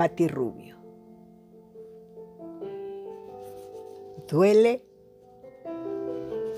[0.00, 0.76] Pati Rubio.
[4.30, 4.82] Duele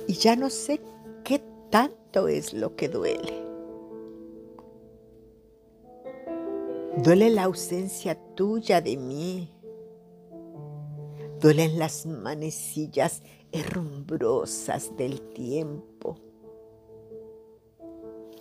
[0.07, 0.81] y ya no sé
[1.25, 3.45] qué tanto es lo que duele.
[6.99, 9.53] Duele la ausencia tuya de mí.
[11.41, 16.15] Duelen las manecillas herrumbrosas del tiempo.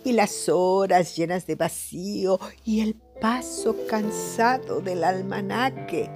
[0.04, 6.10] Y las horas llenas de vacío y el paso cansado del almanaque.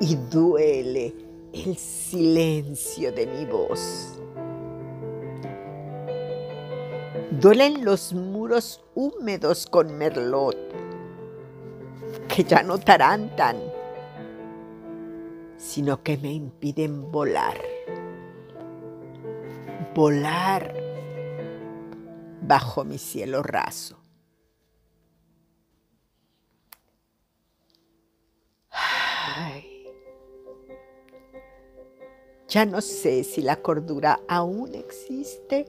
[0.00, 1.12] Y duele
[1.52, 4.20] el silencio de mi voz.
[7.32, 10.56] Duelen los muros húmedos con merlot,
[12.28, 13.56] que ya no tarantan,
[15.56, 17.58] sino que me impiden volar.
[19.92, 20.72] Volar
[22.42, 24.01] bajo mi cielo raso.
[29.24, 29.86] Ay,
[32.48, 35.66] ya no sé si la cordura aún existe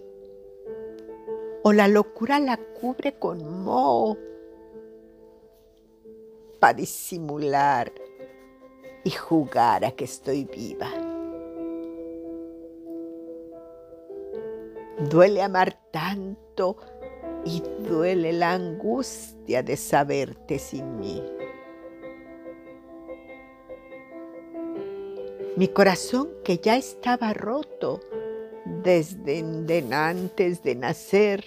[1.61, 4.17] o la locura la cubre con moho
[6.59, 7.93] para disimular
[9.03, 10.89] y jugar a que estoy viva.
[15.09, 16.77] Duele amar tanto
[17.45, 21.21] y duele la angustia de saberte sin mí.
[25.55, 27.99] Mi corazón que ya estaba roto
[28.65, 31.45] desde antes de nacer,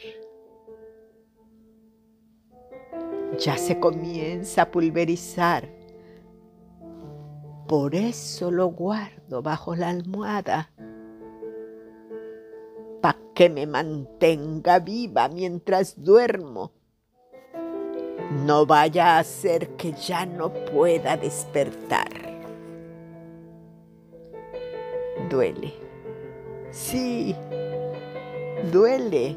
[3.37, 5.69] ya se comienza a pulverizar.
[7.67, 10.71] Por eso lo guardo bajo la almohada,
[13.01, 16.71] para que me mantenga viva mientras duermo.
[18.45, 22.36] No vaya a ser que ya no pueda despertar.
[25.29, 25.73] Duele.
[26.71, 27.35] Sí,
[28.73, 29.37] duele.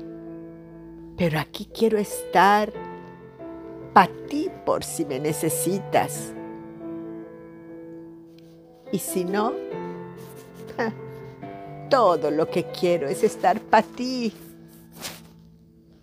[1.18, 2.72] Pero aquí quiero estar
[3.94, 6.34] para ti por si me necesitas.
[8.92, 9.54] Y si no,
[11.90, 14.34] todo lo que quiero es estar para ti,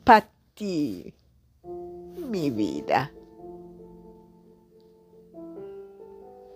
[0.04, 1.14] para ti,
[2.28, 3.12] mi vida.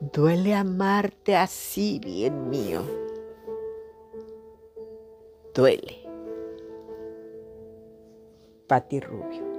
[0.00, 2.82] Duele amarte así, bien mío.
[5.52, 5.96] Duele.
[8.66, 9.49] Pati Rubio.